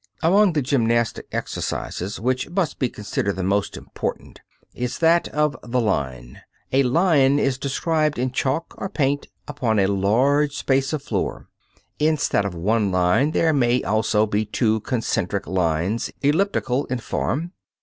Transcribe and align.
Among 0.23 0.53
the 0.53 0.63
gymnastic 0.63 1.27
exercises 1.31 2.15
that 2.15 2.21
which 2.23 2.49
must 2.49 2.79
be 2.79 2.89
considered 2.89 3.35
the 3.35 3.43
most 3.43 3.77
important 3.77 4.41
is 4.73 4.97
that 4.97 5.27
of 5.27 5.55
the 5.61 5.79
"line." 5.79 6.41
A 6.73 6.81
line 6.81 7.37
is 7.37 7.59
described 7.59 8.17
in 8.17 8.31
chalk 8.31 8.73
or 8.79 8.89
paint 8.89 9.27
upon 9.47 9.77
a 9.77 9.85
large 9.85 10.55
space 10.55 10.91
of 10.91 11.03
floor. 11.03 11.49
Instead 11.99 12.45
of 12.45 12.55
one 12.55 12.91
line, 12.91 13.29
there 13.29 13.53
may 13.53 13.83
also 13.83 14.25
be 14.25 14.43
two 14.43 14.79
concentric 14.79 15.45
lines, 15.45 16.11
elliptical 16.23 16.85
in 16.85 16.97
form. 16.97 17.51